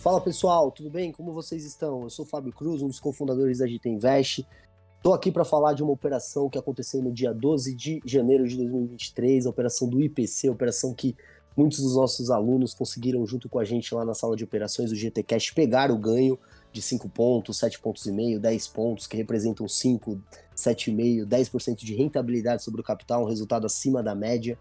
Fala 0.00 0.18
pessoal, 0.18 0.72
tudo 0.72 0.88
bem? 0.88 1.12
Como 1.12 1.30
vocês 1.30 1.62
estão? 1.62 2.04
Eu 2.04 2.08
sou 2.08 2.24
Fábio 2.24 2.54
Cruz, 2.54 2.80
um 2.80 2.86
dos 2.86 2.98
cofundadores 2.98 3.58
da 3.58 3.66
GT 3.66 3.90
Invest. 3.90 4.46
Estou 4.96 5.12
aqui 5.12 5.30
para 5.30 5.44
falar 5.44 5.74
de 5.74 5.82
uma 5.82 5.92
operação 5.92 6.48
que 6.48 6.56
aconteceu 6.56 7.02
no 7.02 7.12
dia 7.12 7.34
12 7.34 7.74
de 7.74 8.00
janeiro 8.06 8.48
de 8.48 8.56
2023, 8.56 9.44
a 9.44 9.50
operação 9.50 9.86
do 9.86 10.00
IPC, 10.00 10.48
a 10.48 10.52
operação 10.52 10.94
que 10.94 11.14
muitos 11.54 11.80
dos 11.80 11.96
nossos 11.96 12.30
alunos 12.30 12.72
conseguiram, 12.72 13.26
junto 13.26 13.46
com 13.46 13.58
a 13.58 13.64
gente 13.64 13.94
lá 13.94 14.02
na 14.02 14.14
sala 14.14 14.34
de 14.34 14.42
operações 14.42 14.88
do 14.88 14.96
GT 14.96 15.22
Cash, 15.22 15.50
pegar 15.50 15.90
o 15.90 15.98
ganho 15.98 16.38
de 16.72 16.80
5 16.80 17.06
pontos, 17.10 17.58
7 17.58 17.78
pontos 17.78 18.06
e 18.06 18.10
meio, 18.10 18.40
10 18.40 18.68
pontos, 18.68 19.06
que 19.06 19.18
representam 19.18 19.68
5, 19.68 20.18
7,5, 20.56 21.26
10% 21.26 21.76
de 21.76 21.94
rentabilidade 21.94 22.62
sobre 22.62 22.80
o 22.80 22.84
capital, 22.84 23.24
um 23.24 23.28
resultado 23.28 23.66
acima 23.66 24.02
da 24.02 24.14
média. 24.14 24.58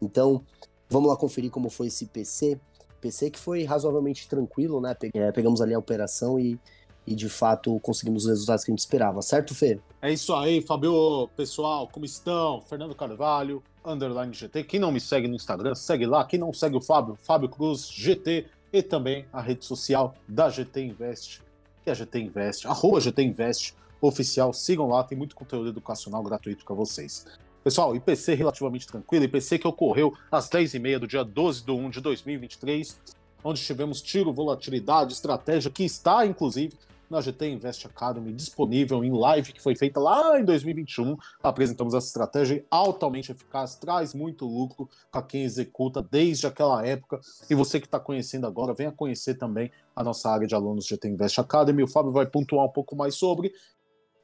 Então, 0.00 0.42
vamos 0.88 1.10
lá 1.10 1.16
conferir 1.16 1.50
como 1.50 1.68
foi 1.68 1.88
esse 1.88 2.04
IPC. 2.04 2.58
PC 3.00 3.30
que 3.30 3.38
foi 3.38 3.64
razoavelmente 3.64 4.28
tranquilo, 4.28 4.80
né? 4.80 4.96
É, 5.14 5.32
pegamos 5.32 5.60
ali 5.60 5.74
a 5.74 5.78
operação 5.78 6.38
e, 6.38 6.58
e 7.06 7.14
de 7.14 7.28
fato 7.28 7.78
conseguimos 7.80 8.24
os 8.24 8.30
resultados 8.30 8.64
que 8.64 8.70
a 8.70 8.72
gente 8.72 8.80
esperava, 8.80 9.22
certo, 9.22 9.54
Fê? 9.54 9.80
É 10.00 10.12
isso 10.12 10.34
aí, 10.34 10.60
Fabio. 10.60 11.28
Pessoal, 11.36 11.88
como 11.88 12.04
estão? 12.04 12.60
Fernando 12.62 12.94
Carvalho, 12.94 13.62
underline 13.84 14.32
GT. 14.32 14.64
Quem 14.64 14.80
não 14.80 14.92
me 14.92 15.00
segue 15.00 15.26
no 15.26 15.34
Instagram, 15.34 15.74
segue 15.74 16.06
lá. 16.06 16.24
Quem 16.24 16.38
não 16.38 16.52
segue 16.52 16.76
o 16.76 16.80
Fábio, 16.80 17.16
Fábio 17.22 17.48
Cruz, 17.48 17.88
GT. 17.88 18.46
E 18.72 18.82
também 18.82 19.24
a 19.32 19.40
rede 19.40 19.64
social 19.64 20.14
da 20.28 20.50
GT 20.50 20.82
Invest, 20.82 21.40
que 21.82 21.88
é 21.88 21.92
a 21.92 21.94
GT 21.94 22.20
Invest, 22.20 22.66
arroba 22.66 23.00
GT 23.00 23.22
Invest 23.22 23.74
oficial. 24.00 24.52
Sigam 24.52 24.88
lá, 24.88 25.02
tem 25.02 25.16
muito 25.16 25.34
conteúdo 25.34 25.70
educacional 25.70 26.22
gratuito 26.22 26.64
para 26.64 26.74
vocês. 26.74 27.26
Pessoal, 27.68 27.94
IPC 27.94 28.32
relativamente 28.32 28.86
tranquilo, 28.86 29.26
IPC 29.26 29.58
que 29.58 29.68
ocorreu 29.68 30.14
às 30.32 30.48
10h30 30.48 31.00
do 31.00 31.06
dia 31.06 31.22
12 31.22 31.62
de 31.62 31.70
1 31.70 31.90
de 31.90 32.00
2023, 32.00 32.98
onde 33.44 33.60
tivemos 33.60 34.00
tiro, 34.00 34.32
volatilidade, 34.32 35.12
estratégia, 35.12 35.70
que 35.70 35.84
está, 35.84 36.24
inclusive, 36.24 36.72
na 37.10 37.20
GT 37.20 37.50
Invest 37.50 37.86
Academy, 37.86 38.32
disponível 38.32 39.04
em 39.04 39.12
live, 39.12 39.52
que 39.52 39.60
foi 39.60 39.76
feita 39.76 40.00
lá 40.00 40.40
em 40.40 40.46
2021. 40.46 41.14
Apresentamos 41.42 41.92
essa 41.92 42.06
estratégia 42.06 42.64
altamente 42.70 43.32
eficaz, 43.32 43.76
traz 43.76 44.14
muito 44.14 44.46
lucro 44.46 44.88
para 45.12 45.20
quem 45.20 45.42
executa 45.42 46.02
desde 46.02 46.46
aquela 46.46 46.82
época. 46.86 47.20
E 47.50 47.54
você 47.54 47.78
que 47.78 47.86
está 47.86 48.00
conhecendo 48.00 48.46
agora, 48.46 48.72
venha 48.72 48.90
conhecer 48.90 49.34
também 49.34 49.70
a 49.94 50.02
nossa 50.02 50.30
área 50.30 50.46
de 50.46 50.54
alunos 50.54 50.86
GT 50.86 51.08
Invest 51.08 51.38
Academy. 51.38 51.82
O 51.82 51.88
Fábio 51.88 52.12
vai 52.12 52.24
pontuar 52.24 52.64
um 52.64 52.70
pouco 52.70 52.96
mais 52.96 53.14
sobre. 53.14 53.52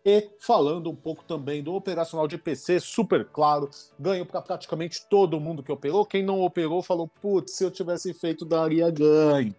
E 0.04 0.28
falando 0.38 0.90
um 0.90 0.94
pouco 0.94 1.24
também 1.24 1.62
do 1.62 1.72
operacional 1.74 2.28
de 2.28 2.36
PC, 2.36 2.78
super 2.78 3.24
claro, 3.24 3.70
ganho 3.98 4.26
para 4.26 4.42
praticamente 4.42 5.06
todo 5.08 5.40
mundo 5.40 5.62
que 5.62 5.72
operou. 5.72 6.04
Quem 6.04 6.22
não 6.22 6.42
operou 6.42 6.82
falou: 6.82 7.08
putz, 7.22 7.56
se 7.56 7.64
eu 7.64 7.70
tivesse 7.70 8.12
feito, 8.12 8.44
daria 8.44 8.90
ganho. 8.90 9.54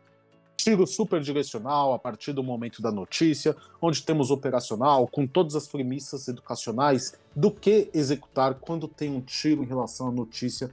Tiro 0.55 0.85
super 0.85 1.19
direcional 1.19 1.93
a 1.93 1.99
partir 1.99 2.31
do 2.31 2.43
momento 2.43 2.81
da 2.81 2.91
notícia, 2.91 3.55
onde 3.81 4.03
temos 4.03 4.29
operacional 4.29 5.07
com 5.07 5.25
todas 5.25 5.55
as 5.55 5.67
premissas 5.67 6.27
educacionais 6.27 7.13
do 7.35 7.49
que 7.49 7.89
executar 7.93 8.55
quando 8.55 8.87
tem 8.87 9.11
um 9.11 9.21
tiro 9.21 9.63
em 9.63 9.67
relação 9.67 10.09
à 10.09 10.11
notícia 10.11 10.69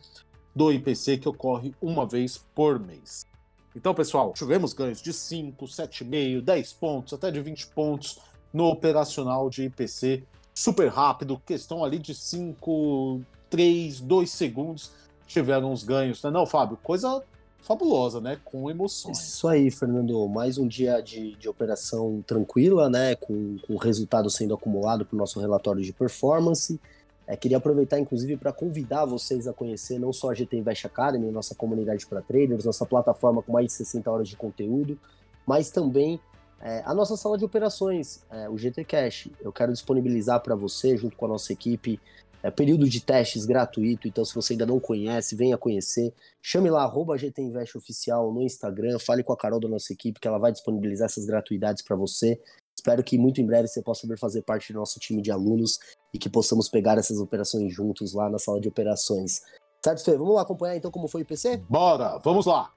do 0.54 0.70
IPC 0.70 1.18
que 1.18 1.28
ocorre 1.28 1.74
uma 1.80 2.06
vez 2.06 2.36
por 2.36 2.78
mês. 2.78 3.26
Então, 3.74 3.94
pessoal, 3.94 4.34
tivemos 4.34 4.74
ganhos 4.74 5.00
de 5.00 5.14
5, 5.14 5.64
7,5, 5.64 6.42
10 6.42 6.72
pontos, 6.74 7.12
até 7.14 7.30
de 7.30 7.40
20 7.40 7.68
pontos 7.68 8.20
no 8.52 8.66
operacional 8.66 9.48
de 9.48 9.64
IPC, 9.64 10.24
super 10.54 10.88
rápido, 10.88 11.40
questão 11.46 11.84
ali 11.84 11.98
de 11.98 12.14
5, 12.14 13.20
3, 13.48 14.00
2 14.00 14.30
segundos, 14.30 14.92
tiveram 15.26 15.72
os 15.72 15.82
ganhos, 15.82 16.22
né? 16.22 16.30
Não, 16.30 16.44
Fábio, 16.44 16.78
coisa 16.82 17.22
fabulosa, 17.62 18.20
né? 18.20 18.38
Com 18.44 18.70
emoções. 18.70 19.18
Isso 19.18 19.48
aí, 19.48 19.70
Fernando. 19.70 20.28
Mais 20.28 20.58
um 20.58 20.66
dia 20.66 21.00
de, 21.00 21.34
de 21.36 21.48
operação 21.48 22.22
tranquila, 22.26 22.90
né? 22.90 23.14
Com, 23.14 23.56
com 23.66 23.74
o 23.74 23.78
resultado 23.78 24.28
sendo 24.28 24.54
acumulado 24.54 25.06
para 25.06 25.14
o 25.14 25.18
nosso 25.18 25.40
relatório 25.40 25.82
de 25.82 25.92
performance. 25.92 26.78
É, 27.26 27.36
queria 27.36 27.56
aproveitar, 27.56 27.98
inclusive, 28.00 28.36
para 28.36 28.52
convidar 28.52 29.04
vocês 29.04 29.46
a 29.46 29.52
conhecer 29.52 29.98
não 29.98 30.12
só 30.12 30.30
a 30.30 30.34
GT 30.34 30.56
Invest 30.58 30.86
Academy, 30.86 31.30
nossa 31.30 31.54
comunidade 31.54 32.04
para 32.04 32.20
traders, 32.20 32.64
nossa 32.64 32.84
plataforma 32.84 33.42
com 33.42 33.52
mais 33.52 33.66
de 33.66 33.72
60 33.72 34.10
horas 34.10 34.28
de 34.28 34.36
conteúdo, 34.36 34.98
mas 35.46 35.70
também 35.70 36.20
é, 36.62 36.82
a 36.86 36.94
nossa 36.94 37.16
sala 37.16 37.36
de 37.36 37.44
operações, 37.44 38.24
é, 38.30 38.48
o 38.48 38.56
GT 38.56 38.84
Cash, 38.84 39.28
eu 39.40 39.52
quero 39.52 39.72
disponibilizar 39.72 40.40
para 40.40 40.54
você, 40.54 40.96
junto 40.96 41.16
com 41.16 41.26
a 41.26 41.28
nossa 41.28 41.52
equipe, 41.52 42.00
é, 42.40 42.50
período 42.52 42.88
de 42.88 43.00
testes 43.00 43.44
gratuito. 43.44 44.06
Então, 44.06 44.24
se 44.24 44.32
você 44.34 44.52
ainda 44.52 44.64
não 44.64 44.78
conhece, 44.78 45.34
venha 45.34 45.58
conhecer. 45.58 46.14
Chame 46.40 46.70
lá, 46.70 46.84
arroba 46.84 47.18
GT 47.18 47.42
Invest 47.42 47.76
Oficial 47.76 48.32
no 48.32 48.42
Instagram, 48.42 48.98
fale 49.00 49.24
com 49.24 49.32
a 49.32 49.36
Carol 49.36 49.58
da 49.58 49.68
nossa 49.68 49.92
equipe, 49.92 50.20
que 50.20 50.28
ela 50.28 50.38
vai 50.38 50.52
disponibilizar 50.52 51.06
essas 51.06 51.26
gratuidades 51.26 51.82
para 51.82 51.96
você. 51.96 52.40
Espero 52.76 53.02
que 53.02 53.18
muito 53.18 53.40
em 53.40 53.46
breve 53.46 53.66
você 53.66 53.82
possa 53.82 54.06
fazer 54.16 54.42
parte 54.42 54.72
do 54.72 54.78
nosso 54.78 55.00
time 55.00 55.20
de 55.20 55.30
alunos 55.30 55.78
e 56.14 56.18
que 56.18 56.30
possamos 56.30 56.68
pegar 56.68 56.96
essas 56.96 57.18
operações 57.18 57.72
juntos 57.72 58.12
lá 58.14 58.30
na 58.30 58.38
sala 58.38 58.60
de 58.60 58.68
operações. 58.68 59.42
Certo, 59.84 60.04
Fê? 60.04 60.16
Vamos 60.16 60.34
lá 60.36 60.42
acompanhar 60.42 60.76
então 60.76 60.90
como 60.90 61.08
foi 61.08 61.22
o 61.22 61.24
IPC? 61.24 61.58
Bora, 61.68 62.18
vamos 62.18 62.46
lá! 62.46 62.72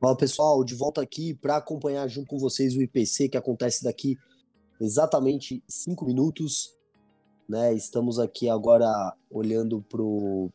Fala 0.00 0.16
pessoal, 0.16 0.62
de 0.62 0.76
volta 0.76 1.02
aqui 1.02 1.34
para 1.34 1.56
acompanhar 1.56 2.06
junto 2.06 2.28
com 2.28 2.38
vocês 2.38 2.76
o 2.76 2.82
IPC 2.82 3.30
que 3.30 3.36
acontece 3.36 3.82
daqui 3.82 4.16
exatamente 4.80 5.60
cinco 5.66 6.04
minutos. 6.04 6.72
Né? 7.48 7.74
Estamos 7.74 8.20
aqui 8.20 8.48
agora 8.48 8.86
olhando 9.28 9.82
para 9.82 10.00
o 10.00 10.52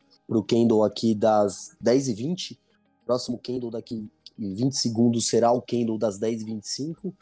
candle 0.48 0.82
aqui 0.82 1.14
das 1.14 1.76
10h20. 1.84 2.58
Próximo 3.04 3.38
candle 3.38 3.70
daqui 3.70 4.08
20 4.38 4.78
segundos 4.78 5.26
será 5.26 5.52
o 5.52 5.60
candle 5.60 5.98
das 5.98 6.18
10h25. 6.18 7.12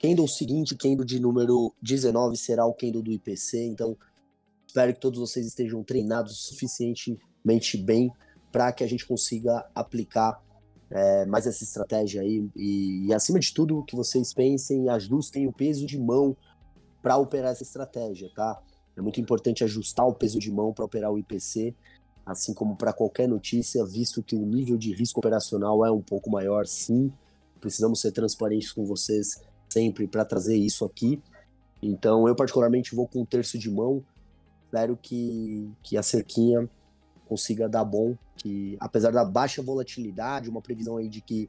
Candle 0.00 0.28
seguinte, 0.28 0.74
candle 0.74 1.04
de 1.04 1.20
número 1.20 1.74
19, 1.82 2.38
será 2.38 2.64
o 2.64 2.72
candle 2.72 3.02
do 3.02 3.12
IPC. 3.12 3.66
Então, 3.66 3.94
espero 4.66 4.94
que 4.94 5.00
todos 5.00 5.20
vocês 5.20 5.46
estejam 5.46 5.84
treinados 5.84 6.38
suficientemente 6.38 7.76
bem 7.76 8.10
para 8.50 8.72
que 8.72 8.82
a 8.82 8.86
gente 8.86 9.06
consiga 9.06 9.68
aplicar 9.74 10.40
é, 10.90 11.24
mais 11.26 11.46
essa 11.46 11.62
estratégia 11.62 12.22
aí. 12.22 12.48
E, 12.56 13.06
e, 13.06 13.14
acima 13.14 13.38
de 13.38 13.52
tudo, 13.54 13.84
que 13.84 13.94
vocês 13.94 14.34
pensem, 14.34 14.88
ajustem 14.88 15.46
o 15.46 15.52
peso 15.52 15.86
de 15.86 15.98
mão 15.98 16.36
para 17.00 17.16
operar 17.16 17.52
essa 17.52 17.62
estratégia, 17.62 18.28
tá? 18.34 18.60
É 18.96 19.00
muito 19.00 19.20
importante 19.20 19.64
ajustar 19.64 20.06
o 20.06 20.14
peso 20.14 20.38
de 20.38 20.50
mão 20.50 20.72
para 20.72 20.84
operar 20.84 21.10
o 21.10 21.18
IPC, 21.18 21.74
assim 22.26 22.52
como 22.52 22.76
para 22.76 22.92
qualquer 22.92 23.28
notícia, 23.28 23.84
visto 23.86 24.22
que 24.22 24.36
o 24.36 24.44
nível 24.44 24.76
de 24.76 24.92
risco 24.92 25.20
operacional 25.20 25.84
é 25.86 25.90
um 25.90 26.02
pouco 26.02 26.30
maior, 26.30 26.66
sim. 26.66 27.12
Precisamos 27.60 28.00
ser 28.00 28.12
transparentes 28.12 28.72
com 28.72 28.84
vocês 28.84 29.40
sempre 29.68 30.06
para 30.06 30.24
trazer 30.24 30.56
isso 30.56 30.84
aqui. 30.84 31.22
Então, 31.82 32.28
eu 32.28 32.34
particularmente 32.34 32.94
vou 32.94 33.06
com 33.06 33.22
um 33.22 33.24
terço 33.24 33.58
de 33.58 33.70
mão. 33.70 34.04
Espero 34.64 34.98
que, 35.00 35.70
que 35.82 35.96
a 35.96 36.02
cerquinha 36.02 36.68
consiga 37.30 37.68
dar 37.68 37.84
bom, 37.84 38.16
que 38.34 38.76
apesar 38.80 39.12
da 39.12 39.24
baixa 39.24 39.62
volatilidade, 39.62 40.50
uma 40.50 40.60
previsão 40.60 40.96
aí 40.96 41.08
de 41.08 41.20
que 41.20 41.48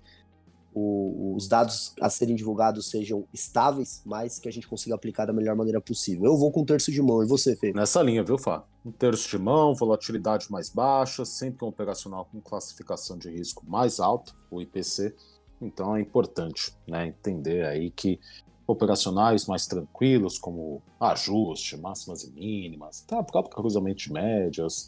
o, 0.75 1.33
os 1.35 1.47
dados 1.47 1.95
a 1.99 2.07
serem 2.07 2.35
divulgados 2.35 2.87
sejam 2.87 3.27
estáveis, 3.33 4.03
mas 4.05 4.37
que 4.37 4.47
a 4.47 4.51
gente 4.51 4.67
consiga 4.67 4.93
aplicar 4.93 5.25
da 5.25 5.33
melhor 5.33 5.55
maneira 5.55 5.81
possível. 5.81 6.25
Eu 6.25 6.37
vou 6.37 6.51
com 6.51 6.61
um 6.61 6.65
terço 6.65 6.91
de 6.91 7.01
mão, 7.01 7.23
e 7.23 7.25
você, 7.25 7.55
Fê? 7.55 7.73
Nessa 7.73 7.99
linha, 8.03 8.23
viu, 8.23 8.37
Fá? 8.37 8.63
Um 8.85 8.91
terço 8.91 9.27
de 9.27 9.39
mão, 9.39 9.73
volatilidade 9.73 10.51
mais 10.51 10.69
baixa, 10.69 11.25
sempre 11.25 11.65
um 11.65 11.69
operacional 11.69 12.25
com 12.31 12.39
classificação 12.39 13.17
de 13.17 13.31
risco 13.31 13.65
mais 13.67 13.99
alta, 13.99 14.33
o 14.51 14.61
IPC. 14.61 15.15
Então 15.59 15.95
é 15.95 16.01
importante 16.01 16.73
né, 16.87 17.07
entender 17.07 17.65
aí 17.65 17.89
que 17.89 18.19
operacionais 18.67 19.47
mais 19.47 19.65
tranquilos, 19.65 20.37
como 20.37 20.81
ajuste, 20.99 21.75
máximas 21.75 22.23
e 22.23 22.31
mínimas, 22.31 23.01
tá, 23.01 23.21
próprio 23.23 23.55
cruzamento 23.55 24.03
de 24.03 24.13
médias, 24.13 24.87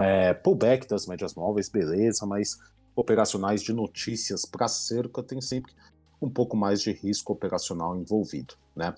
é, 0.00 0.34
pullback 0.34 0.88
das 0.88 1.06
médias 1.06 1.34
móveis, 1.34 1.68
beleza, 1.68 2.26
mas 2.26 2.58
operacionais 2.94 3.62
de 3.62 3.72
notícias 3.72 4.44
para 4.44 4.68
cerca 4.68 5.22
tem 5.22 5.40
sempre 5.40 5.72
um 6.20 6.28
pouco 6.28 6.56
mais 6.56 6.82
de 6.82 6.92
risco 6.92 7.32
operacional 7.32 7.96
envolvido, 7.96 8.54
né? 8.76 8.94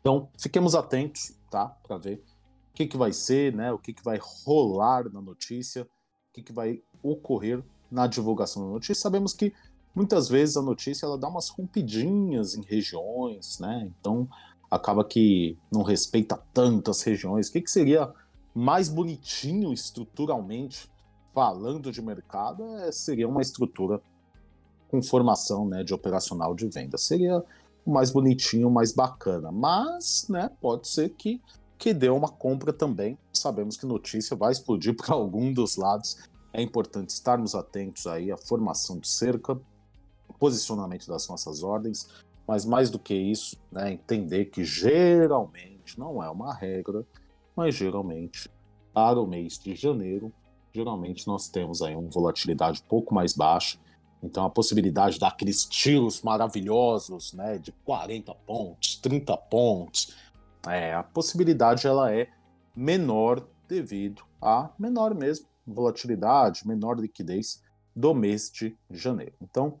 Então, 0.00 0.28
fiquemos 0.38 0.74
atentos, 0.74 1.34
tá? 1.50 1.66
Para 1.86 1.98
ver 1.98 2.22
o 2.70 2.74
que, 2.74 2.86
que 2.86 2.96
vai 2.96 3.12
ser, 3.12 3.54
né? 3.54 3.72
O 3.72 3.78
que, 3.78 3.92
que 3.92 4.04
vai 4.04 4.18
rolar 4.20 5.10
na 5.10 5.20
notícia, 5.20 5.82
o 5.82 5.88
que, 6.32 6.42
que 6.42 6.52
vai 6.52 6.82
ocorrer 7.02 7.62
na 7.90 8.06
divulgação 8.06 8.66
da 8.66 8.72
notícia. 8.72 8.94
Sabemos 8.94 9.32
que 9.32 9.52
muitas 9.94 10.28
vezes 10.28 10.56
a 10.56 10.62
notícia 10.62 11.06
ela 11.06 11.18
dá 11.18 11.28
umas 11.28 11.48
rompidinhas 11.48 12.54
em 12.54 12.62
regiões, 12.62 13.58
né? 13.58 13.90
Então 13.98 14.28
acaba 14.70 15.04
que 15.04 15.56
não 15.72 15.82
respeita 15.82 16.36
tantas 16.52 17.02
regiões. 17.02 17.48
O 17.48 17.52
que, 17.52 17.62
que 17.62 17.70
seria 17.70 18.12
mais 18.58 18.88
bonitinho 18.88 19.72
estruturalmente, 19.72 20.88
falando 21.34 21.92
de 21.92 22.02
mercado, 22.02 22.64
é, 22.78 22.90
seria 22.90 23.28
uma 23.28 23.40
estrutura 23.40 24.00
com 24.88 25.02
formação 25.02 25.66
né, 25.66 25.84
de 25.84 25.94
operacional 25.94 26.54
de 26.54 26.66
venda. 26.68 26.98
Seria 26.98 27.44
o 27.84 27.90
mais 27.90 28.10
bonitinho, 28.10 28.70
mais 28.70 28.92
bacana. 28.92 29.52
Mas 29.52 30.26
né, 30.28 30.50
pode 30.60 30.88
ser 30.88 31.10
que, 31.10 31.40
que 31.76 31.92
dê 31.92 32.08
uma 32.08 32.28
compra 32.28 32.72
também. 32.72 33.18
Sabemos 33.32 33.76
que 33.76 33.86
notícia 33.86 34.36
vai 34.36 34.52
explodir 34.52 34.94
para 34.96 35.14
algum 35.14 35.52
dos 35.52 35.76
lados 35.76 36.16
é 36.52 36.62
importante 36.62 37.10
estarmos 37.10 37.54
atentos 37.54 38.06
aí 38.06 38.32
à 38.32 38.36
formação 38.36 38.98
de 38.98 39.08
cerca, 39.08 39.58
posicionamento 40.38 41.06
das 41.06 41.28
nossas 41.28 41.62
ordens, 41.62 42.08
mas 42.46 42.64
mais 42.64 42.90
do 42.90 42.98
que 42.98 43.14
isso, 43.14 43.56
né, 43.70 43.92
entender 43.92 44.46
que 44.46 44.64
geralmente, 44.64 45.98
não 45.98 46.22
é 46.22 46.30
uma 46.30 46.54
regra, 46.54 47.04
mas 47.58 47.74
geralmente, 47.74 48.48
para 48.94 49.20
o 49.20 49.26
mês 49.26 49.58
de 49.58 49.74
janeiro, 49.74 50.32
geralmente 50.72 51.26
nós 51.26 51.48
temos 51.48 51.82
aí 51.82 51.92
uma 51.96 52.08
volatilidade 52.08 52.80
um 52.84 52.88
pouco 52.88 53.12
mais 53.12 53.34
baixa, 53.34 53.80
então 54.22 54.44
a 54.44 54.50
possibilidade 54.50 55.18
daqueles 55.18 55.64
tiros 55.64 56.22
maravilhosos, 56.22 57.32
né, 57.32 57.58
de 57.58 57.72
40 57.84 58.32
pontos, 58.32 58.94
30 58.98 59.36
pontos, 59.36 60.14
é, 60.68 60.94
a 60.94 61.02
possibilidade 61.02 61.84
ela 61.84 62.14
é 62.14 62.28
menor 62.76 63.44
devido 63.66 64.22
a 64.40 64.70
menor 64.78 65.12
mesmo 65.12 65.48
volatilidade, 65.66 66.64
menor 66.64 67.00
liquidez 67.00 67.60
do 67.94 68.14
mês 68.14 68.52
de 68.52 68.78
janeiro. 68.88 69.34
Então, 69.42 69.80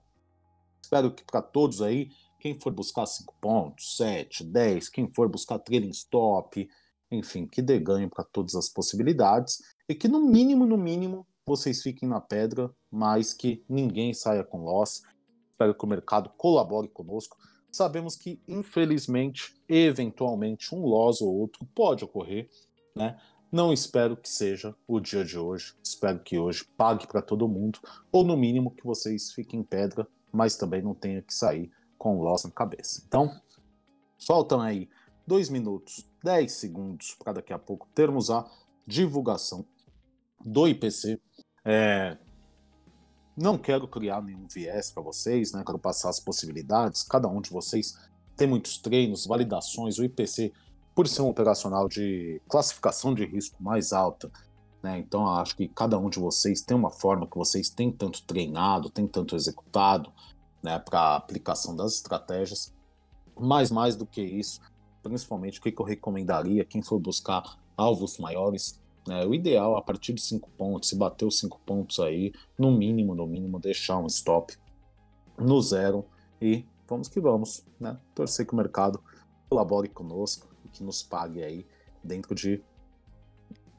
espero 0.82 1.12
que 1.12 1.22
para 1.22 1.40
todos 1.40 1.80
aí, 1.80 2.10
quem 2.40 2.58
for 2.58 2.72
buscar 2.72 3.06
5 3.06 3.32
pontos, 3.40 3.96
7, 3.96 4.42
10, 4.42 4.88
quem 4.88 5.06
for 5.06 5.28
buscar 5.28 5.60
trading 5.60 5.90
stop, 5.90 6.68
enfim, 7.10 7.46
que 7.46 7.62
dê 7.62 7.78
ganho 7.78 8.08
para 8.08 8.24
todas 8.24 8.54
as 8.54 8.68
possibilidades 8.68 9.62
e 9.88 9.94
que 9.94 10.08
no 10.08 10.20
mínimo, 10.20 10.66
no 10.66 10.76
mínimo, 10.76 11.26
vocês 11.46 11.82
fiquem 11.82 12.08
na 12.08 12.20
pedra, 12.20 12.70
mas 12.90 13.32
que 13.32 13.64
ninguém 13.68 14.12
saia 14.12 14.44
com 14.44 14.64
loss. 14.64 15.02
Espero 15.50 15.74
que 15.74 15.84
o 15.84 15.88
mercado 15.88 16.30
colabore 16.36 16.88
conosco. 16.88 17.36
Sabemos 17.72 18.16
que, 18.16 18.40
infelizmente, 18.46 19.54
eventualmente, 19.68 20.74
um 20.74 20.84
loss 20.84 21.20
ou 21.20 21.34
outro 21.34 21.66
pode 21.74 22.04
ocorrer, 22.04 22.48
né? 22.94 23.18
Não 23.50 23.72
espero 23.72 24.14
que 24.14 24.28
seja 24.28 24.74
o 24.86 25.00
dia 25.00 25.24
de 25.24 25.38
hoje. 25.38 25.74
Espero 25.82 26.18
que 26.18 26.38
hoje 26.38 26.66
pague 26.76 27.06
para 27.06 27.22
todo 27.22 27.48
mundo, 27.48 27.78
ou 28.12 28.22
no 28.22 28.36
mínimo 28.36 28.70
que 28.70 28.84
vocês 28.84 29.32
fiquem 29.32 29.60
em 29.60 29.64
pedra, 29.64 30.06
mas 30.30 30.56
também 30.56 30.82
não 30.82 30.94
tenha 30.94 31.22
que 31.22 31.32
sair 31.32 31.70
com 31.96 32.20
loss 32.20 32.44
na 32.44 32.50
cabeça. 32.50 33.02
Então, 33.06 33.40
faltam 34.26 34.60
aí 34.60 34.88
2 35.26 35.48
minutos, 35.48 36.07
10 36.22 36.50
segundos 36.52 37.14
para 37.14 37.34
daqui 37.34 37.52
a 37.52 37.58
pouco 37.58 37.88
termos 37.94 38.30
a 38.30 38.48
divulgação 38.86 39.64
do 40.44 40.66
IPC. 40.66 41.20
É, 41.64 42.16
não 43.36 43.56
quero 43.56 43.86
criar 43.86 44.22
nenhum 44.22 44.46
viés 44.48 44.90
para 44.90 45.02
vocês, 45.02 45.52
né? 45.52 45.62
Quero 45.64 45.78
passar 45.78 46.10
as 46.10 46.18
possibilidades. 46.18 47.02
Cada 47.02 47.28
um 47.28 47.40
de 47.40 47.50
vocês 47.50 47.96
tem 48.36 48.48
muitos 48.48 48.78
treinos, 48.78 49.26
validações. 49.26 49.98
O 49.98 50.04
IPC 50.04 50.52
por 50.94 51.06
ser 51.06 51.22
um 51.22 51.28
operacional 51.28 51.88
de 51.88 52.42
classificação 52.48 53.14
de 53.14 53.24
risco 53.24 53.62
mais 53.62 53.92
alta, 53.92 54.28
né? 54.82 54.98
Então 54.98 55.28
acho 55.28 55.56
que 55.56 55.68
cada 55.68 55.96
um 55.96 56.10
de 56.10 56.18
vocês 56.18 56.60
tem 56.60 56.76
uma 56.76 56.90
forma 56.90 57.24
que 57.24 57.36
vocês 57.36 57.70
têm 57.70 57.92
tanto 57.92 58.24
treinado, 58.24 58.90
têm 58.90 59.06
tanto 59.06 59.36
executado, 59.36 60.12
né, 60.60 60.76
para 60.78 61.14
aplicação 61.14 61.76
das 61.76 61.94
estratégias. 61.94 62.74
Mas 63.38 63.70
mais 63.70 63.94
do 63.94 64.04
que 64.04 64.20
isso, 64.20 64.60
principalmente 65.02 65.58
o 65.58 65.62
que, 65.62 65.74
eu 65.76 65.84
recomendaria 65.84 66.64
quem 66.64 66.82
for 66.82 66.98
buscar 66.98 67.58
alvos 67.76 68.18
maiores, 68.18 68.80
né, 69.06 69.24
o 69.24 69.34
ideal 69.34 69.76
a 69.76 69.82
partir 69.82 70.12
de 70.12 70.20
cinco 70.20 70.50
pontos, 70.50 70.88
se 70.88 70.96
bater 70.96 71.24
os 71.24 71.38
cinco 71.38 71.60
pontos 71.64 72.00
aí, 72.00 72.32
no 72.58 72.70
mínimo, 72.70 73.14
no 73.14 73.26
mínimo 73.26 73.58
deixar 73.58 73.98
um 73.98 74.06
stop 74.06 74.56
no 75.38 75.60
zero 75.62 76.04
e 76.40 76.64
vamos 76.88 77.08
que 77.08 77.20
vamos, 77.20 77.64
né? 77.78 77.98
Torcer 78.14 78.46
que 78.46 78.52
o 78.52 78.56
mercado 78.56 79.00
colabore 79.48 79.88
conosco 79.88 80.48
que 80.72 80.82
nos 80.82 81.02
pague 81.02 81.42
aí 81.42 81.66
dentro 82.02 82.34
de 82.34 82.62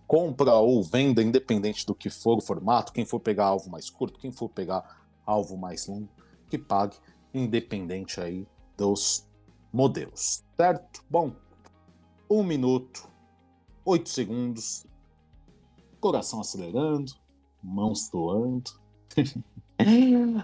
compra 0.07 0.55
ou 0.55 0.83
venda, 0.83 1.21
independente 1.21 1.85
do 1.85 1.93
que 1.93 2.09
for 2.09 2.37
o 2.37 2.41
formato, 2.41 2.91
quem 2.91 3.05
for 3.05 3.19
pegar 3.19 3.45
alvo 3.45 3.69
mais 3.69 3.89
curto, 3.89 4.19
quem 4.19 4.31
for 4.31 4.49
pegar 4.49 5.05
alvo 5.25 5.55
mais 5.55 5.87
longo, 5.87 6.09
que 6.49 6.57
pague 6.57 6.97
independente 7.33 8.19
aí 8.19 8.47
dos 8.75 9.28
modelos, 9.71 10.43
certo? 10.57 11.03
Bom, 11.09 11.31
um 12.29 12.43
minuto, 12.43 13.07
oito 13.85 14.09
segundos, 14.09 14.85
coração 15.99 16.41
acelerando, 16.41 17.13
mãos 17.61 18.09
doando. 18.09 18.71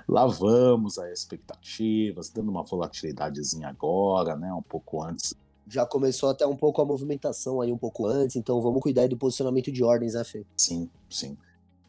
Lá 0.07 0.25
vamos 0.25 0.97
as 0.97 1.19
expectativas, 1.19 2.29
dando 2.29 2.49
uma 2.49 2.63
volatilidadezinha 2.63 3.67
agora, 3.67 4.35
né? 4.35 4.53
Um 4.53 4.61
pouco 4.61 5.03
antes 5.03 5.35
já 5.67 5.85
começou 5.85 6.29
até 6.29 6.45
um 6.45 6.55
pouco 6.55 6.81
a 6.81 6.85
movimentação 6.85 7.59
aí 7.61 7.71
um 7.71 7.77
pouco 7.77 8.05
antes, 8.05 8.35
então 8.35 8.61
vamos 8.61 8.81
cuidar 8.81 9.07
do 9.07 9.17
posicionamento 9.17 9.71
de 9.71 9.83
ordens, 9.83 10.13
né, 10.13 10.23
Fê? 10.23 10.45
Sim, 10.55 10.89
sim. 11.09 11.37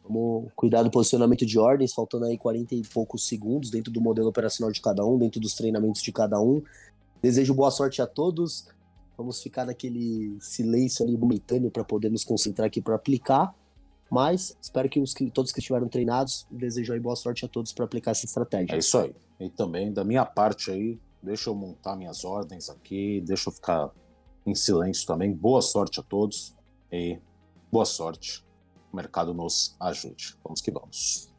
Vamos 0.03 0.49
cuidar 0.55 0.83
do 0.83 0.89
posicionamento 0.89 1.45
de 1.45 1.59
ordens, 1.59 1.93
faltando 1.93 2.25
aí 2.25 2.37
40 2.37 2.75
e 2.75 2.81
poucos 2.81 3.27
segundos 3.27 3.69
dentro 3.69 3.91
do 3.91 4.01
modelo 4.01 4.29
operacional 4.29 4.71
de 4.71 4.81
cada 4.81 5.05
um, 5.05 5.17
dentro 5.17 5.39
dos 5.39 5.53
treinamentos 5.53 6.01
de 6.01 6.11
cada 6.11 6.39
um. 6.39 6.61
Desejo 7.21 7.53
boa 7.53 7.71
sorte 7.71 8.01
a 8.01 8.07
todos. 8.07 8.67
Vamos 9.17 9.41
ficar 9.41 9.65
naquele 9.65 10.37
silêncio 10.39 11.05
ali 11.05 11.17
momentâneo 11.17 11.71
para 11.71 11.83
poder 11.83 12.09
nos 12.09 12.23
concentrar 12.23 12.67
aqui 12.67 12.81
para 12.81 12.95
aplicar. 12.95 13.53
Mas 14.09 14.57
espero 14.61 14.87
que 14.87 14.99
os, 14.99 15.13
todos 15.33 15.51
que 15.51 15.59
estiveram 15.59 15.89
treinados, 15.89 16.47
desejo 16.49 16.93
aí 16.93 16.99
boa 16.99 17.15
sorte 17.15 17.43
a 17.43 17.47
todos 17.47 17.73
para 17.73 17.85
aplicar 17.85 18.11
essa 18.11 18.25
estratégia. 18.25 18.75
É 18.75 18.77
isso 18.77 18.97
aí. 18.97 19.13
E 19.39 19.49
também 19.49 19.91
da 19.91 20.03
minha 20.03 20.25
parte 20.25 20.71
aí, 20.71 20.99
Deixa 21.21 21.49
eu 21.49 21.55
montar 21.55 21.95
minhas 21.95 22.23
ordens 22.23 22.69
aqui, 22.69 23.21
deixa 23.21 23.49
eu 23.49 23.53
ficar 23.53 23.91
em 24.45 24.53
silêncio 24.53 25.05
também. 25.05 25.33
Boa 25.33 25.61
sorte 25.61 25.99
a 25.99 26.03
todos 26.03 26.55
e 26.91 27.19
boa 27.71 27.85
sorte. 27.85 28.45
O 28.91 28.95
mercado 28.95 29.33
nos 29.33 29.75
ajude. 29.79 30.37
Vamos 30.43 30.61
que 30.61 30.71
vamos. 30.71 31.33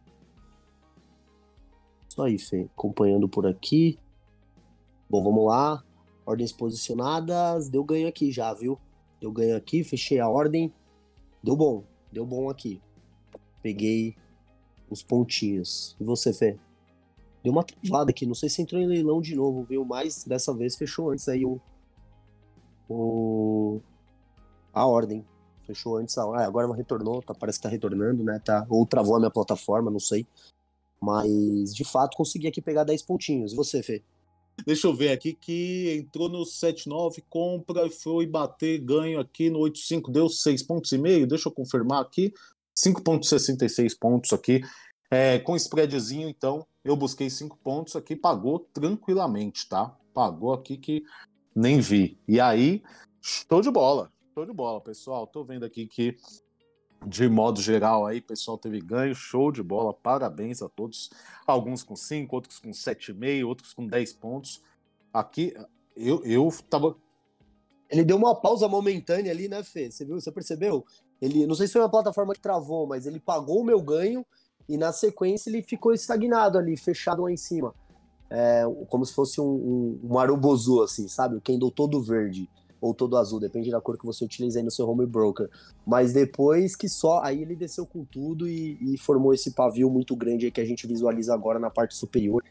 Isso 2.08 2.22
aí, 2.22 2.38
Fê. 2.38 2.68
Acompanhando 2.76 3.28
por 3.28 3.46
aqui. 3.46 3.98
Bom, 5.10 5.22
vamos 5.22 5.46
lá. 5.46 5.82
Ordens 6.26 6.52
posicionadas. 6.52 7.68
Deu 7.68 7.82
ganho 7.82 8.08
aqui 8.08 8.30
já, 8.30 8.52
viu? 8.52 8.78
Deu 9.20 9.32
ganho 9.32 9.56
aqui, 9.56 9.82
fechei 9.82 10.20
a 10.20 10.28
ordem. 10.28 10.72
Deu 11.42 11.56
bom. 11.56 11.84
Deu 12.12 12.26
bom 12.26 12.50
aqui. 12.50 12.80
Peguei 13.62 14.14
os 14.90 15.02
pontinhos. 15.02 15.96
E 16.00 16.04
você, 16.04 16.32
Fê? 16.32 16.58
Deu 17.42 17.52
uma 17.52 17.64
travada 17.64 18.10
aqui, 18.10 18.26
não 18.26 18.34
sei 18.34 18.48
se 18.48 18.60
entrou 18.60 18.80
em 18.80 18.86
leilão 18.86 19.20
de 19.20 19.34
novo, 19.34 19.62
viu? 19.62 19.84
Mas 19.84 20.24
dessa 20.24 20.52
vez 20.52 20.76
fechou 20.76 21.10
antes 21.10 21.28
aí 21.28 21.44
o. 21.44 21.60
o 22.88 23.80
a 24.72 24.86
ordem. 24.86 25.24
Fechou 25.66 25.96
antes 25.96 26.16
a 26.18 26.26
ordem. 26.26 26.44
Ah, 26.44 26.46
agora 26.46 26.72
retornou, 26.74 27.22
tá, 27.22 27.34
parece 27.34 27.58
que 27.58 27.62
tá 27.62 27.68
retornando, 27.68 28.22
né? 28.24 28.40
Tá, 28.44 28.66
ou 28.68 28.84
travou 28.86 29.16
a 29.16 29.18
minha 29.18 29.30
plataforma, 29.30 29.90
não 29.90 30.00
sei. 30.00 30.26
Mas, 31.00 31.74
de 31.74 31.84
fato, 31.84 32.16
consegui 32.16 32.48
aqui 32.48 32.60
pegar 32.60 32.84
10 32.84 33.02
pontinhos. 33.02 33.52
E 33.52 33.56
você, 33.56 33.82
Fê? 33.82 34.02
Deixa 34.66 34.86
eu 34.86 34.94
ver 34.94 35.10
aqui 35.10 35.32
que 35.32 35.96
entrou 35.98 36.28
no 36.28 36.42
7,9, 36.42 37.22
compra 37.28 37.86
e 37.86 37.90
foi 37.90 38.26
bater 38.26 38.78
ganho 38.78 39.20
aqui 39.20 39.50
no 39.50 39.60
8,5, 39.60 40.10
deu 40.10 40.28
6 40.28 40.62
pontos 40.64 40.92
e 40.92 40.98
meio. 40.98 41.26
Deixa 41.26 41.48
eu 41.48 41.52
confirmar 41.52 42.02
aqui. 42.02 42.32
5,66 42.76 43.98
pontos 43.98 44.32
aqui. 44.32 44.62
É, 45.10 45.38
com 45.38 45.56
spreadzinho, 45.56 46.28
então, 46.28 46.66
eu 46.84 46.94
busquei 46.94 47.30
cinco 47.30 47.58
pontos 47.64 47.96
aqui, 47.96 48.14
pagou 48.14 48.60
tranquilamente, 48.72 49.66
tá? 49.68 49.96
Pagou 50.12 50.52
aqui 50.52 50.76
que 50.76 51.02
nem 51.56 51.80
vi. 51.80 52.18
E 52.28 52.38
aí, 52.38 52.82
show 53.20 53.62
de 53.62 53.70
bola, 53.70 54.12
show 54.34 54.44
de 54.44 54.52
bola, 54.52 54.80
pessoal. 54.82 55.26
Tô 55.26 55.44
vendo 55.44 55.64
aqui 55.64 55.86
que, 55.86 56.16
de 57.06 57.28
modo 57.28 57.60
geral, 57.60 58.06
aí, 58.06 58.20
pessoal 58.20 58.58
teve 58.58 58.80
ganho, 58.80 59.14
show 59.14 59.52
de 59.52 59.62
bola, 59.62 59.94
parabéns 59.94 60.62
a 60.62 60.68
todos. 60.68 61.10
Alguns 61.46 61.82
com 61.82 61.94
cinco, 61.94 62.34
outros 62.34 62.58
com 62.58 62.72
sete 62.72 63.12
e 63.12 63.14
meio, 63.14 63.48
outros 63.48 63.72
com 63.72 63.86
dez 63.86 64.12
pontos. 64.12 64.62
Aqui, 65.12 65.54
eu, 65.96 66.22
eu 66.24 66.52
tava. 66.68 66.96
Ele 67.88 68.04
deu 68.04 68.16
uma 68.16 68.34
pausa 68.34 68.68
momentânea 68.68 69.32
ali, 69.32 69.48
né, 69.48 69.62
Fê? 69.62 69.90
Você 69.90 70.04
viu? 70.04 70.20
Você 70.20 70.30
percebeu? 70.30 70.84
Ele, 71.22 71.46
não 71.46 71.54
sei 71.54 71.66
se 71.66 71.72
foi 71.72 71.82
uma 71.82 71.90
plataforma 71.90 72.34
que 72.34 72.40
travou, 72.40 72.86
mas 72.86 73.06
ele 73.06 73.18
pagou 73.18 73.60
o 73.60 73.64
meu 73.64 73.80
ganho 73.80 74.26
e 74.68 74.76
na 74.76 74.92
sequência 74.92 75.48
ele 75.48 75.62
ficou 75.62 75.94
estagnado 75.94 76.58
ali, 76.58 76.76
fechado 76.76 77.22
lá 77.22 77.32
em 77.32 77.36
cima. 77.36 77.74
É, 78.30 78.62
como 78.90 79.06
se 79.06 79.14
fosse 79.14 79.40
um, 79.40 79.44
um, 79.44 80.00
um 80.04 80.18
arubozu, 80.18 80.82
assim, 80.82 81.08
sabe? 81.08 81.36
O 81.36 81.40
candle 81.40 81.70
todo 81.70 82.02
verde 82.02 82.48
ou 82.80 82.94
todo 82.94 83.16
azul, 83.16 83.40
depende 83.40 83.70
da 83.70 83.80
cor 83.80 83.98
que 83.98 84.06
você 84.06 84.24
utiliza 84.24 84.58
aí 84.58 84.64
no 84.64 84.70
seu 84.70 84.88
home 84.88 85.06
broker. 85.06 85.48
Mas 85.86 86.12
depois 86.12 86.76
que 86.76 86.88
só, 86.88 87.20
aí 87.22 87.42
ele 87.42 87.56
desceu 87.56 87.86
com 87.86 88.04
tudo 88.04 88.48
e, 88.48 88.78
e 88.80 88.98
formou 88.98 89.34
esse 89.34 89.52
pavio 89.52 89.90
muito 89.90 90.14
grande 90.14 90.46
aí 90.46 90.52
que 90.52 90.60
a 90.60 90.64
gente 90.64 90.86
visualiza 90.86 91.34
agora 91.34 91.58
na 91.58 91.70
parte 91.70 91.94
superior, 91.94 92.42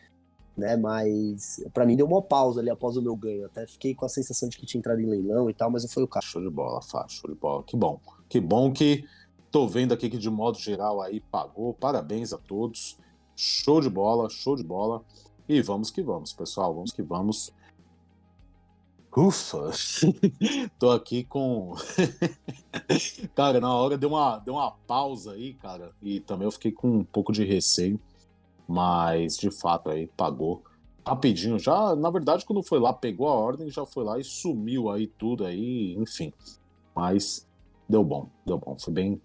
né? 0.58 0.76
Mas 0.76 1.64
para 1.74 1.86
mim 1.86 1.96
deu 1.96 2.06
uma 2.06 2.22
pausa 2.22 2.60
ali 2.60 2.70
após 2.70 2.98
o 2.98 3.02
meu 3.02 3.16
ganho. 3.16 3.46
Até 3.46 3.66
fiquei 3.66 3.96
com 3.96 4.06
a 4.06 4.10
sensação 4.10 4.50
de 4.50 4.58
que 4.58 4.66
tinha 4.66 4.80
entrado 4.80 5.00
em 5.00 5.06
leilão 5.06 5.50
e 5.50 5.54
tal, 5.54 5.70
mas 5.72 5.84
não 5.84 5.90
foi 5.90 6.04
o 6.04 6.08
caso. 6.08 6.28
Show 6.28 6.42
de 6.42 6.50
bola, 6.50 6.82
Fá, 6.82 7.06
show 7.08 7.30
de 7.30 7.38
bola. 7.38 7.64
Que 7.64 7.76
bom. 7.76 8.00
Que 8.28 8.40
bom 8.40 8.72
que 8.72 9.06
Tô 9.50 9.66
vendo 9.66 9.94
aqui 9.94 10.10
que 10.10 10.18
de 10.18 10.30
modo 10.30 10.60
geral 10.60 11.02
aí 11.02 11.20
pagou. 11.20 11.74
Parabéns 11.74 12.34
a 12.34 12.38
todos. 12.38 12.98
Show 13.36 13.80
de 13.80 13.90
bola, 13.90 14.30
show 14.30 14.56
de 14.56 14.64
bola. 14.64 15.02
E 15.48 15.62
vamos 15.62 15.90
que 15.90 16.02
vamos, 16.02 16.34
pessoal. 16.34 16.74
Vamos 16.74 16.92
que 16.92 17.02
vamos. 17.02 17.54
Ufa! 19.18 19.72
Tô 20.78 20.92
aqui 20.92 21.24
com. 21.24 21.74
cara, 23.34 23.60
na 23.60 23.74
hora 23.74 23.98
deu 23.98 24.10
uma, 24.10 24.38
deu 24.38 24.54
uma 24.54 24.70
pausa 24.70 25.32
aí, 25.32 25.56
cara. 25.56 25.92
E 26.04 26.20
também 26.20 26.46
eu 26.46 26.52
fiquei 26.52 26.72
com 26.72 27.00
um 27.00 27.04
pouco 27.04 27.32
de 27.32 27.44
receio. 27.44 28.00
Mas 28.68 29.36
de 29.36 29.50
fato 29.50 29.90
aí 29.90 30.06
pagou 30.06 30.62
rapidinho. 31.04 31.58
Já, 31.58 31.96
na 31.96 32.12
verdade, 32.12 32.46
quando 32.46 32.62
foi 32.62 32.80
lá, 32.80 32.94
pegou 32.94 33.28
a 33.28 33.34
ordem, 33.34 33.72
já 33.72 33.88
foi 33.88 34.04
lá 34.04 34.20
e 34.20 34.24
sumiu 34.24 34.88
aí 34.88 35.08
tudo 35.08 35.46
aí, 35.46 35.96
enfim. 35.98 36.32
Mas 36.96 37.48
deu 37.90 38.04
bom, 38.04 38.30
deu 38.46 38.60
bom. 38.60 38.78
Foi 38.78 38.94
bem, 38.94 39.20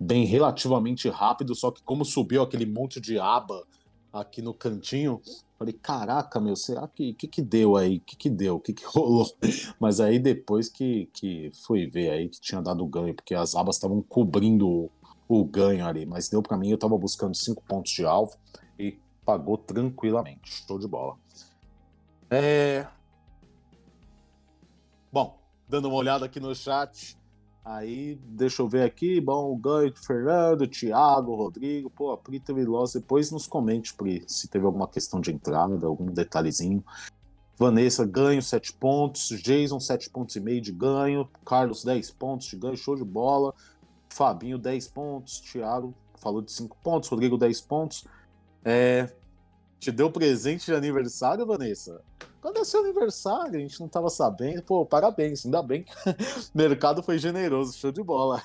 bem 0.00 0.24
relativamente 0.24 1.06
rápido, 1.10 1.54
só 1.54 1.70
que 1.70 1.82
como 1.82 2.02
subiu 2.02 2.42
aquele 2.42 2.64
monte 2.64 2.98
de 2.98 3.18
aba 3.18 3.62
aqui 4.20 4.40
no 4.40 4.54
cantinho, 4.54 5.20
falei, 5.58 5.74
caraca, 5.74 6.40
meu, 6.40 6.54
será 6.54 6.86
que 6.86 7.14
que, 7.14 7.26
que 7.26 7.42
deu 7.42 7.76
aí? 7.76 8.00
Que, 8.00 8.16
que 8.16 8.30
deu? 8.30 8.56
O 8.56 8.60
que, 8.60 8.72
que 8.72 8.84
rolou? 8.86 9.26
Mas 9.78 10.00
aí 10.00 10.18
depois 10.18 10.68
que, 10.68 11.06
que 11.12 11.50
fui 11.66 11.86
ver 11.86 12.10
aí 12.10 12.28
que 12.28 12.40
tinha 12.40 12.62
dado 12.62 12.86
ganho, 12.86 13.14
porque 13.14 13.34
as 13.34 13.54
abas 13.54 13.76
estavam 13.76 14.00
cobrindo 14.02 14.68
o, 14.68 14.90
o 15.28 15.44
ganho 15.44 15.86
ali, 15.86 16.06
mas 16.06 16.28
deu 16.28 16.42
para 16.42 16.56
mim, 16.56 16.70
eu 16.70 16.78
tava 16.78 16.96
buscando 16.96 17.34
cinco 17.34 17.62
pontos 17.64 17.92
de 17.92 18.04
alvo 18.04 18.36
e 18.78 18.98
pagou 19.24 19.58
tranquilamente. 19.58 20.64
Show 20.66 20.78
de 20.78 20.86
bola. 20.86 21.16
É... 22.30 22.86
Bom, 25.12 25.38
dando 25.68 25.88
uma 25.88 25.96
olhada 25.96 26.26
aqui 26.26 26.40
no 26.40 26.54
chat, 26.54 27.16
Aí, 27.64 28.18
deixa 28.22 28.60
eu 28.60 28.68
ver 28.68 28.82
aqui. 28.82 29.20
Bom, 29.20 29.56
ganho 29.56 29.94
Fernando, 29.96 30.66
Thiago, 30.68 31.34
Rodrigo. 31.34 31.88
Pô, 31.88 32.12
a 32.12 32.18
Pri 32.18 32.42
loss. 32.64 32.92
Depois 32.92 33.30
nos 33.30 33.46
comente, 33.46 33.94
Pri, 33.94 34.22
se 34.26 34.48
teve 34.48 34.66
alguma 34.66 34.86
questão 34.86 35.18
de 35.18 35.32
entrada, 35.32 35.86
algum 35.86 36.06
detalhezinho. 36.06 36.84
Vanessa, 37.56 38.04
ganho 38.04 38.42
7 38.42 38.74
pontos. 38.74 39.28
Jason, 39.40 39.80
7 39.80 40.10
pontos 40.10 40.36
e 40.36 40.40
meio 40.40 40.60
de 40.60 40.72
ganho. 40.72 41.26
Carlos, 41.44 41.84
10 41.84 42.10
pontos 42.10 42.48
de 42.48 42.56
ganho. 42.56 42.76
Show 42.76 42.96
de 42.96 43.04
bola. 43.04 43.54
Fabinho, 44.10 44.58
10 44.58 44.88
pontos. 44.88 45.40
Thiago 45.40 45.94
falou 46.16 46.42
de 46.42 46.52
5 46.52 46.76
pontos. 46.82 47.08
Rodrigo, 47.08 47.38
10 47.38 47.60
pontos. 47.62 48.04
É, 48.62 49.10
te 49.78 49.90
deu 49.90 50.10
presente 50.10 50.66
de 50.66 50.74
aniversário, 50.74 51.46
Vanessa? 51.46 52.02
Quando 52.44 52.58
é 52.58 52.64
seu 52.64 52.80
aniversário, 52.80 53.56
a 53.56 53.58
gente 53.58 53.80
não 53.80 53.88
tava 53.88 54.10
sabendo. 54.10 54.62
Pô, 54.62 54.84
parabéns, 54.84 55.46
ainda 55.46 55.62
bem 55.62 55.82
que 55.82 55.90
o 55.90 56.14
mercado 56.54 57.02
foi 57.02 57.18
generoso, 57.18 57.72
show 57.72 57.90
de 57.90 58.02
bola. 58.02 58.42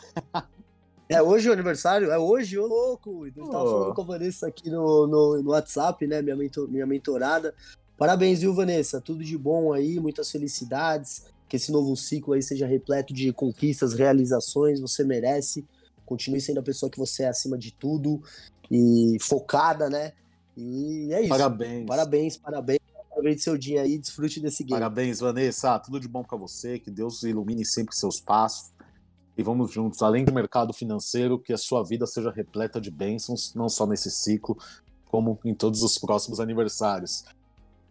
É 1.09 1.21
hoje 1.21 1.49
o 1.49 1.51
aniversário? 1.51 2.09
É 2.09 2.17
hoje, 2.17 2.57
ô 2.57 2.65
louco! 2.65 3.27
Então, 3.27 3.43
oh. 3.43 3.49
tava 3.49 3.69
falando 3.69 3.93
com 3.93 4.01
a 4.01 4.05
Vanessa 4.05 4.47
aqui 4.47 4.69
no, 4.69 5.05
no, 5.05 5.43
no 5.43 5.49
WhatsApp, 5.49 6.07
né? 6.07 6.21
Minha, 6.21 6.37
mentor, 6.37 6.69
minha 6.69 6.85
mentorada. 6.85 7.53
Parabéns, 7.97 8.39
viu, 8.39 8.53
Vanessa? 8.53 9.01
Tudo 9.01 9.21
de 9.21 9.37
bom 9.37 9.73
aí, 9.73 9.99
muitas 9.99 10.31
felicidades. 10.31 11.25
Que 11.49 11.57
esse 11.57 11.69
novo 11.69 11.93
ciclo 11.97 12.35
aí 12.35 12.41
seja 12.41 12.65
repleto 12.65 13.13
de 13.13 13.33
conquistas, 13.33 13.93
realizações. 13.93 14.79
Você 14.79 15.03
merece. 15.03 15.65
Continue 16.05 16.39
sendo 16.39 16.61
a 16.61 16.63
pessoa 16.63 16.89
que 16.89 16.97
você 16.97 17.23
é 17.23 17.27
acima 17.27 17.57
de 17.57 17.73
tudo 17.73 18.23
e 18.71 19.17
focada, 19.19 19.89
né? 19.89 20.13
E 20.55 21.09
é 21.11 21.19
isso. 21.19 21.29
Parabéns. 21.29 21.85
Parabéns, 21.85 22.37
parabéns. 22.37 22.79
Aproveite 23.19 23.41
seu 23.41 23.57
dia 23.57 23.81
aí, 23.81 23.97
desfrute 23.97 24.39
desse 24.39 24.63
game. 24.63 24.79
Parabéns, 24.79 25.19
Vanessa. 25.19 25.77
Tudo 25.77 25.99
de 25.99 26.07
bom 26.07 26.23
para 26.23 26.37
você. 26.37 26.79
Que 26.79 26.89
Deus 26.89 27.21
ilumine 27.23 27.65
sempre 27.65 27.93
seus 27.93 28.21
passos. 28.21 28.71
E 29.37 29.43
vamos 29.43 29.73
juntos, 29.73 30.01
além 30.01 30.23
do 30.23 30.33
mercado 30.33 30.71
financeiro, 30.71 31.37
que 31.37 31.51
a 31.51 31.57
sua 31.57 31.83
vida 31.83 32.07
seja 32.07 32.31
repleta 32.31 32.79
de 32.79 32.89
bênçãos, 32.89 33.53
não 33.53 33.67
só 33.67 33.85
nesse 33.85 34.09
ciclo, 34.09 34.57
como 35.11 35.37
em 35.43 35.53
todos 35.53 35.83
os 35.83 35.97
próximos 35.97 36.39
aniversários. 36.39 37.25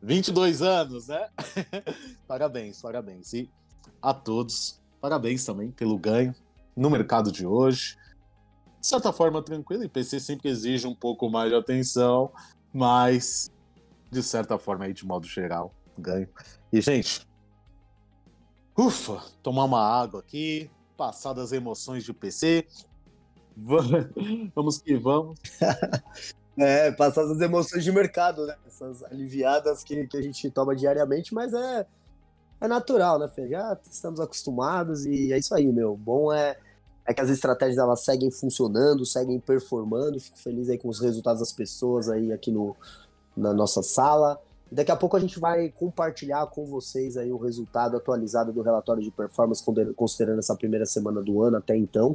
22 0.02 0.62
anos, 0.62 1.08
né? 1.08 1.28
parabéns, 2.26 2.80
parabéns. 2.80 3.34
E 3.34 3.50
a 4.00 4.14
todos, 4.14 4.80
parabéns 4.98 5.44
também 5.44 5.70
pelo 5.70 5.98
ganho 5.98 6.34
no 6.74 6.88
mercado 6.88 7.30
de 7.30 7.46
hoje. 7.46 7.98
De 8.80 8.86
certa 8.86 9.12
forma, 9.12 9.42
tranquilo, 9.42 9.84
e 9.84 9.90
PC 9.90 10.20
sempre 10.20 10.48
exige 10.48 10.86
um 10.86 10.94
pouco 10.94 11.28
mais 11.28 11.50
de 11.50 11.56
atenção, 11.56 12.32
mas 12.72 13.50
de 14.10 14.22
certa 14.22 14.58
forma 14.58 14.84
aí 14.84 14.92
de 14.92 15.06
modo 15.06 15.26
geral 15.26 15.74
ganho. 15.98 16.28
E 16.72 16.80
gente, 16.80 17.26
ufa, 18.76 19.22
tomar 19.42 19.64
uma 19.64 19.80
água 19.80 20.20
aqui, 20.20 20.70
passar 20.96 21.32
das 21.32 21.52
emoções 21.52 22.04
de 22.04 22.12
PC. 22.12 22.66
Vamos 24.54 24.78
que 24.78 24.94
vamos. 24.94 25.36
é, 26.56 26.92
passar 26.92 27.24
das 27.24 27.40
emoções 27.40 27.82
de 27.82 27.90
mercado, 27.90 28.46
né? 28.46 28.54
Essas 28.64 29.02
aliviadas 29.02 29.82
que, 29.82 30.06
que 30.06 30.16
a 30.16 30.22
gente 30.22 30.48
toma 30.52 30.76
diariamente, 30.76 31.34
mas 31.34 31.52
é, 31.52 31.84
é 32.60 32.68
natural, 32.68 33.18
né, 33.18 33.26
Fê? 33.26 33.48
Já 33.48 33.76
estamos 33.90 34.20
acostumados 34.20 35.04
e 35.06 35.32
é 35.32 35.38
isso 35.38 35.52
aí, 35.56 35.66
meu. 35.72 35.96
Bom 35.96 36.32
é, 36.32 36.56
é 37.04 37.12
que 37.12 37.20
as 37.20 37.30
estratégias 37.30 37.78
elas 37.78 38.04
seguem 38.04 38.30
funcionando, 38.30 39.04
seguem 39.04 39.40
performando. 39.40 40.20
Fico 40.20 40.38
feliz 40.38 40.68
aí 40.68 40.78
com 40.78 40.88
os 40.88 41.00
resultados 41.00 41.40
das 41.40 41.52
pessoas 41.52 42.08
aí 42.08 42.32
aqui 42.32 42.52
no, 42.52 42.76
na 43.38 43.52
nossa 43.52 43.82
sala. 43.82 44.40
Daqui 44.70 44.90
a 44.90 44.96
pouco 44.96 45.16
a 45.16 45.20
gente 45.20 45.40
vai 45.40 45.70
compartilhar 45.70 46.46
com 46.48 46.66
vocês 46.66 47.16
aí 47.16 47.32
o 47.32 47.38
resultado 47.38 47.96
atualizado 47.96 48.52
do 48.52 48.60
relatório 48.60 49.02
de 49.02 49.10
performance, 49.10 49.64
considerando 49.96 50.40
essa 50.40 50.54
primeira 50.54 50.84
semana 50.84 51.22
do 51.22 51.42
ano 51.42 51.56
até 51.56 51.74
então. 51.74 52.14